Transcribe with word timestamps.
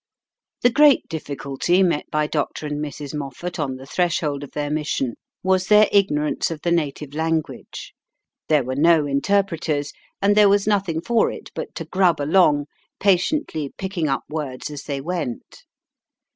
The 0.63 0.71
great 0.71 1.07
difficulty 1.09 1.83
met 1.83 2.09
by 2.09 2.25
Dr. 2.25 2.65
and 2.65 2.83
Mrs. 2.83 3.13
Moffat 3.13 3.59
on 3.59 3.75
the 3.75 3.85
threshold 3.85 4.43
of 4.43 4.49
their 4.53 4.71
mission 4.71 5.13
was 5.43 5.67
their 5.67 5.87
ignorance 5.91 6.49
of 6.49 6.63
the 6.63 6.71
native 6.71 7.13
language. 7.13 7.93
There 8.47 8.63
were 8.63 8.75
no 8.75 9.05
interpreters, 9.05 9.93
and 10.19 10.35
there 10.35 10.49
was 10.49 10.65
nothing 10.65 11.01
for 11.01 11.29
it 11.29 11.51
but 11.53 11.75
to 11.75 11.85
grub 11.85 12.19
along, 12.19 12.65
patiently 12.99 13.69
picking 13.77 14.09
up 14.09 14.23
words 14.27 14.71
as 14.71 14.85
they 14.85 15.01
went. 15.01 15.65